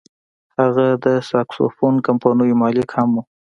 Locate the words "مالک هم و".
2.63-3.17